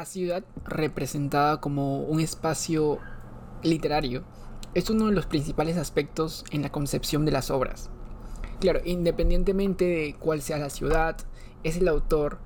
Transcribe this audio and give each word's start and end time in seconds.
La 0.00 0.06
ciudad 0.06 0.44
representada 0.64 1.60
como 1.60 2.00
un 2.04 2.20
espacio 2.20 3.00
literario 3.62 4.22
es 4.72 4.88
uno 4.88 5.08
de 5.08 5.12
los 5.12 5.26
principales 5.26 5.76
aspectos 5.76 6.42
en 6.52 6.62
la 6.62 6.72
concepción 6.72 7.26
de 7.26 7.32
las 7.32 7.50
obras. 7.50 7.90
Claro, 8.60 8.80
independientemente 8.86 9.84
de 9.84 10.16
cuál 10.18 10.40
sea 10.40 10.56
la 10.56 10.70
ciudad, 10.70 11.18
es 11.64 11.76
el 11.76 11.86
autor 11.86 12.38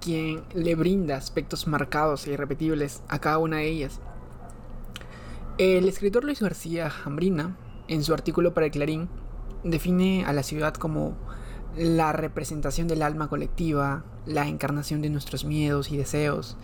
quien 0.00 0.44
le 0.54 0.76
brinda 0.76 1.16
aspectos 1.16 1.66
marcados 1.66 2.28
e 2.28 2.34
irrepetibles 2.34 3.02
a 3.08 3.18
cada 3.18 3.38
una 3.38 3.56
de 3.56 3.66
ellas. 3.66 3.98
El 5.58 5.88
escritor 5.88 6.22
Luis 6.22 6.40
García 6.40 6.90
Jambrina, 6.90 7.56
en 7.88 8.04
su 8.04 8.14
artículo 8.14 8.54
para 8.54 8.66
el 8.66 8.72
Clarín, 8.72 9.08
define 9.64 10.24
a 10.26 10.32
la 10.32 10.44
ciudad 10.44 10.74
como 10.74 11.16
la 11.76 12.12
representación 12.12 12.86
del 12.86 13.02
alma 13.02 13.28
colectiva, 13.28 14.04
la 14.26 14.46
encarnación 14.46 15.02
de 15.02 15.10
nuestros 15.10 15.44
miedos 15.44 15.90
y 15.90 15.96
deseos, 15.96 16.56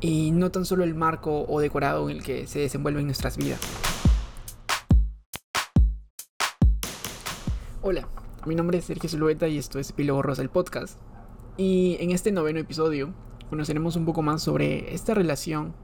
y 0.00 0.30
no 0.30 0.50
tan 0.50 0.64
solo 0.64 0.84
el 0.84 0.94
marco 0.94 1.44
o 1.48 1.60
decorado 1.60 2.08
en 2.08 2.16
el 2.16 2.22
que 2.22 2.46
se 2.46 2.60
desenvuelven 2.60 3.04
nuestras 3.04 3.36
vidas. 3.36 3.60
Hola, 7.82 8.08
mi 8.46 8.54
nombre 8.54 8.78
es 8.78 8.84
Sergio 8.84 9.08
Zulueta 9.08 9.48
y 9.48 9.58
esto 9.58 9.78
es 9.78 9.90
Epílogo 9.90 10.22
Rosa, 10.22 10.42
el 10.42 10.50
podcast. 10.50 10.98
Y 11.56 11.96
en 12.00 12.10
este 12.10 12.32
noveno 12.32 12.58
episodio 12.58 13.12
conoceremos 13.48 13.96
un 13.96 14.04
poco 14.04 14.22
más 14.22 14.42
sobre 14.42 14.94
esta 14.94 15.14
relación 15.14 15.74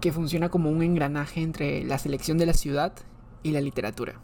que 0.00 0.12
funciona 0.12 0.48
como 0.48 0.70
un 0.70 0.82
engranaje 0.82 1.40
entre 1.40 1.84
la 1.84 1.98
selección 1.98 2.38
de 2.38 2.46
la 2.46 2.54
ciudad 2.54 2.92
y 3.42 3.52
la 3.52 3.60
literatura. 3.60 4.20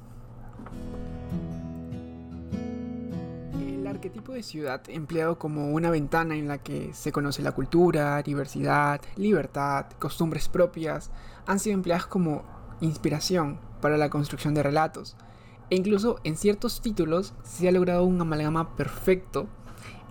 Arquetipo 3.88 4.32
de 4.32 4.42
ciudad 4.42 4.82
empleado 4.88 5.38
como 5.38 5.72
una 5.72 5.90
ventana 5.90 6.36
en 6.36 6.48
la 6.48 6.58
que 6.58 6.92
se 6.92 7.12
conoce 7.12 7.42
la 7.42 7.52
cultura, 7.52 8.22
diversidad, 8.22 9.00
libertad, 9.16 9.86
costumbres 9.98 10.48
propias, 10.48 11.10
han 11.46 11.58
sido 11.58 11.74
empleadas 11.74 12.06
como 12.06 12.44
inspiración 12.80 13.58
para 13.80 13.96
la 13.96 14.10
construcción 14.10 14.54
de 14.54 14.62
relatos. 14.62 15.16
E 15.70 15.76
incluso 15.76 16.18
en 16.24 16.36
ciertos 16.36 16.80
títulos 16.80 17.34
se 17.42 17.68
ha 17.68 17.72
logrado 17.72 18.04
un 18.04 18.20
amalgama 18.20 18.76
perfecto 18.76 19.46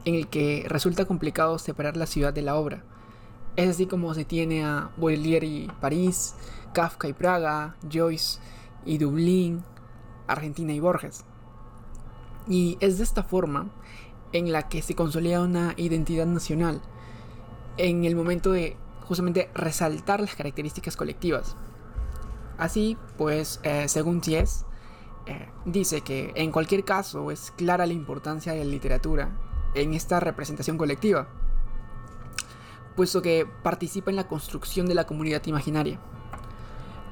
en 0.05 0.15
el 0.15 0.27
que 0.27 0.65
resulta 0.67 1.05
complicado 1.05 1.57
separar 1.59 1.97
la 1.97 2.05
ciudad 2.05 2.33
de 2.33 2.41
la 2.41 2.55
obra. 2.55 2.83
Es 3.55 3.69
así 3.69 3.87
como 3.87 4.13
se 4.13 4.23
tiene 4.23 4.63
a 4.63 4.91
y 4.97 5.67
París, 5.81 6.35
Kafka 6.73 7.07
y 7.07 7.13
Praga, 7.13 7.75
Joyce 7.91 8.39
y 8.85 8.99
Dublín, 8.99 9.63
Argentina 10.27 10.73
y 10.73 10.79
Borges. 10.79 11.25
Y 12.47 12.77
es 12.79 12.97
de 12.97 13.03
esta 13.03 13.23
forma 13.23 13.69
en 14.33 14.51
la 14.51 14.69
que 14.69 14.81
se 14.81 14.95
consolida 14.95 15.41
una 15.41 15.73
identidad 15.77 16.25
nacional, 16.25 16.81
en 17.77 18.05
el 18.05 18.15
momento 18.15 18.51
de 18.51 18.77
justamente 19.05 19.49
resaltar 19.53 20.19
las 20.19 20.35
características 20.35 20.97
colectivas. 20.97 21.55
Así, 22.57 22.97
pues, 23.17 23.59
eh, 23.63 23.87
según 23.87 24.21
Thies, 24.21 24.65
eh, 25.27 25.47
dice 25.65 26.01
que 26.01 26.31
en 26.35 26.51
cualquier 26.51 26.83
caso 26.83 27.31
es 27.31 27.51
clara 27.51 27.85
la 27.85 27.93
importancia 27.93 28.53
de 28.53 28.59
la 28.63 28.71
literatura 28.71 29.29
en 29.75 29.93
esta 29.93 30.19
representación 30.19 30.77
colectiva, 30.77 31.27
puesto 32.95 33.21
que 33.21 33.45
participa 33.63 34.09
en 34.09 34.15
la 34.15 34.27
construcción 34.27 34.87
de 34.87 34.95
la 34.95 35.05
comunidad 35.05 35.45
imaginaria. 35.45 35.99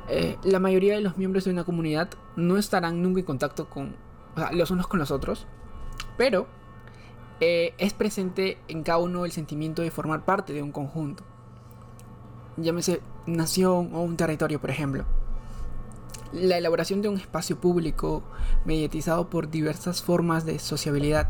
Eh, 0.07 0.37
la 0.43 0.59
mayoría 0.59 0.95
de 0.95 1.01
los 1.01 1.17
miembros 1.17 1.45
de 1.45 1.51
una 1.51 1.63
comunidad 1.63 2.09
no 2.35 2.57
estarán 2.57 3.01
nunca 3.01 3.19
en 3.19 3.25
contacto 3.25 3.69
con 3.69 3.95
los 4.51 4.71
unos 4.71 4.87
con 4.87 4.99
los 4.99 5.11
otros, 5.11 5.47
pero 6.17 6.47
eh, 7.39 7.73
es 7.77 7.93
presente 7.93 8.57
en 8.67 8.83
cada 8.83 8.99
uno 8.99 9.25
el 9.25 9.31
sentimiento 9.31 9.81
de 9.81 9.91
formar 9.91 10.25
parte 10.25 10.53
de 10.53 10.61
un 10.61 10.71
conjunto. 10.71 11.23
Llámese 12.57 13.01
nación 13.25 13.91
o 13.93 14.01
un 14.01 14.15
territorio, 14.15 14.61
por 14.61 14.69
ejemplo. 14.69 15.05
La 16.31 16.57
elaboración 16.57 17.01
de 17.01 17.09
un 17.09 17.17
espacio 17.17 17.59
público 17.59 18.23
mediatizado 18.65 19.29
por 19.29 19.49
diversas 19.49 20.01
formas 20.01 20.45
de 20.45 20.59
sociabilidad, 20.59 21.29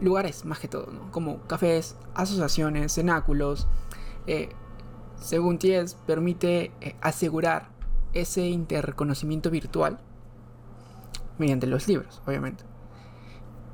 lugares 0.00 0.44
más 0.44 0.58
que 0.58 0.68
todo, 0.68 0.88
como 1.10 1.40
cafés, 1.42 1.96
asociaciones, 2.14 2.94
cenáculos, 2.94 3.66
eh, 4.26 4.50
según 5.20 5.58
Ties, 5.58 5.94
permite 6.06 6.72
eh, 6.80 6.96
asegurar 7.00 7.70
ese 8.12 8.46
interconocimiento 8.46 9.50
virtual 9.50 10.00
mediante 11.38 11.66
los 11.66 11.88
libros, 11.88 12.22
obviamente. 12.26 12.64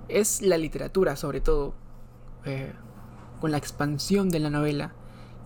Es 0.09 0.43
la 0.43 0.59
literatura, 0.59 1.17
sobre 1.17 1.41
todo, 1.41 1.75
eh, 2.45 2.73
con 3.41 3.51
la 3.51 3.59
expansión 3.59 4.31
de 4.31 4.41
la 4.41 4.51
novela, 4.51 4.93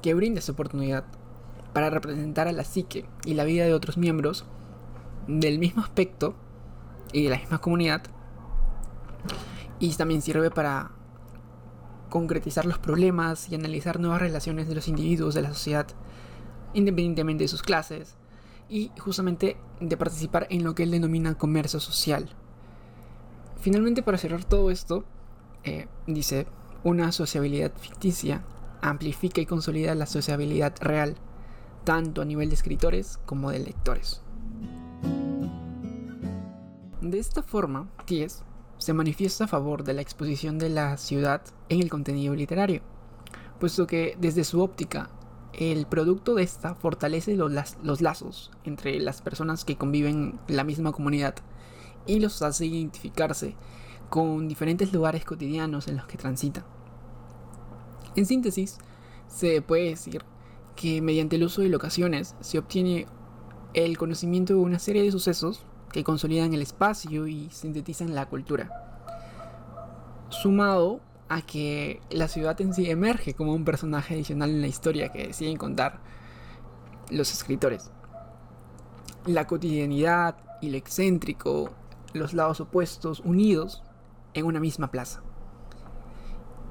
que 0.02 0.14
brinda 0.14 0.40
esa 0.40 0.52
oportunidad 0.52 1.04
para 1.72 1.90
representar 1.90 2.48
a 2.48 2.52
la 2.52 2.64
psique 2.64 3.06
y 3.24 3.34
la 3.34 3.44
vida 3.44 3.64
de 3.64 3.74
otros 3.74 3.96
miembros 3.96 4.44
del 5.26 5.58
mismo 5.58 5.82
aspecto 5.82 6.34
y 7.12 7.24
de 7.24 7.30
la 7.30 7.38
misma 7.38 7.58
comunidad. 7.58 8.02
Y 9.78 9.94
también 9.94 10.22
sirve 10.22 10.50
para 10.50 10.92
concretizar 12.08 12.66
los 12.66 12.78
problemas 12.78 13.50
y 13.50 13.54
analizar 13.54 13.98
nuevas 13.98 14.20
relaciones 14.20 14.68
de 14.68 14.74
los 14.74 14.86
individuos 14.86 15.34
de 15.34 15.42
la 15.42 15.48
sociedad, 15.48 15.86
independientemente 16.74 17.44
de 17.44 17.48
sus 17.48 17.62
clases, 17.62 18.16
y 18.72 18.90
justamente 18.98 19.58
de 19.80 19.96
participar 19.98 20.46
en 20.48 20.64
lo 20.64 20.74
que 20.74 20.84
él 20.84 20.90
denomina 20.90 21.36
comercio 21.36 21.78
social. 21.78 22.30
Finalmente, 23.60 24.02
para 24.02 24.16
cerrar 24.16 24.44
todo 24.44 24.70
esto, 24.70 25.04
eh, 25.62 25.88
dice, 26.06 26.46
una 26.82 27.12
sociabilidad 27.12 27.70
ficticia 27.76 28.42
amplifica 28.80 29.42
y 29.42 29.46
consolida 29.46 29.94
la 29.94 30.06
sociabilidad 30.06 30.74
real, 30.80 31.16
tanto 31.84 32.22
a 32.22 32.24
nivel 32.24 32.48
de 32.48 32.54
escritores 32.54 33.18
como 33.26 33.50
de 33.50 33.58
lectores. 33.58 34.22
De 37.02 37.18
esta 37.18 37.42
forma, 37.42 37.90
Ties 38.06 38.42
se 38.78 38.94
manifiesta 38.94 39.44
a 39.44 39.48
favor 39.48 39.84
de 39.84 39.92
la 39.92 40.00
exposición 40.00 40.58
de 40.58 40.70
la 40.70 40.96
ciudad 40.96 41.42
en 41.68 41.82
el 41.82 41.90
contenido 41.90 42.34
literario, 42.34 42.80
puesto 43.60 43.86
que 43.86 44.16
desde 44.18 44.44
su 44.44 44.62
óptica 44.62 45.10
el 45.52 45.86
producto 45.86 46.34
de 46.34 46.42
esta 46.42 46.74
fortalece 46.74 47.36
los, 47.36 48.00
lazos 48.00 48.50
entre 48.64 48.98
las 49.00 49.20
personas 49.20 49.64
que 49.64 49.76
conviven 49.76 50.40
en 50.48 50.56
la 50.56 50.64
misma 50.64 50.92
comunidad 50.92 51.34
y 52.06 52.20
los 52.20 52.40
hace 52.42 52.66
identificarse 52.66 53.54
con 54.08 54.48
diferentes 54.48 54.92
lugares 54.92 55.24
cotidianos 55.24 55.88
en 55.88 55.96
los 55.96 56.06
que 56.06 56.18
transitan. 56.18 56.64
En 58.16 58.26
síntesis, 58.26 58.78
se 59.26 59.62
puede 59.62 59.90
decir 59.90 60.24
que 60.76 61.00
mediante 61.00 61.36
el 61.36 61.44
uso 61.44 61.62
de 61.62 61.68
locaciones 61.68 62.34
se 62.40 62.58
obtiene 62.58 63.06
el 63.74 63.96
conocimiento 63.96 64.54
de 64.54 64.60
una 64.60 64.78
serie 64.78 65.02
de 65.02 65.12
sucesos 65.12 65.64
que 65.92 66.04
consolidan 66.04 66.52
el 66.52 66.62
espacio 66.62 67.26
y 67.26 67.50
sintetizan 67.50 68.14
la 68.14 68.26
cultura. 68.26 68.70
Sumado 70.30 71.00
que 71.40 72.00
la 72.10 72.28
ciudad 72.28 72.60
en 72.60 72.74
sí 72.74 72.90
emerge 72.90 73.32
como 73.32 73.54
un 73.54 73.64
personaje 73.64 74.12
adicional 74.12 74.50
en 74.50 74.60
la 74.60 74.66
historia 74.66 75.10
que 75.10 75.28
deciden 75.28 75.56
contar 75.56 76.00
los 77.10 77.32
escritores. 77.32 77.90
La 79.24 79.46
cotidianidad 79.46 80.36
y 80.60 80.68
lo 80.68 80.76
excéntrico, 80.76 81.70
los 82.12 82.34
lados 82.34 82.60
opuestos 82.60 83.20
unidos 83.20 83.82
en 84.34 84.44
una 84.44 84.60
misma 84.60 84.90
plaza. 84.90 85.22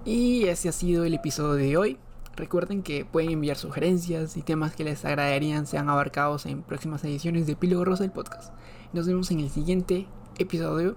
Y 0.05 0.45
ese 0.45 0.69
ha 0.69 0.71
sido 0.71 1.05
el 1.05 1.13
episodio 1.13 1.53
de 1.53 1.77
hoy. 1.77 1.97
Recuerden 2.35 2.81
que 2.81 3.05
pueden 3.05 3.31
enviar 3.31 3.57
sugerencias 3.57 4.37
y 4.37 4.41
temas 4.41 4.75
que 4.75 4.83
les 4.83 5.03
agradarían 5.05 5.67
sean 5.67 5.89
abarcados 5.89 6.45
en 6.45 6.63
próximas 6.63 7.03
ediciones 7.03 7.45
de 7.45 7.53
Epílogo 7.53 7.85
Rosa 7.85 8.03
del 8.03 8.11
podcast. 8.11 8.53
Nos 8.93 9.07
vemos 9.07 9.31
en 9.31 9.39
el 9.39 9.49
siguiente 9.49 10.07
episodio. 10.37 10.95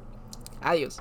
Adiós. 0.62 1.00